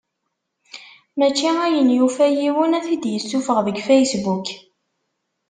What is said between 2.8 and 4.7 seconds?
t-id-yessufeɣ deg Facebook.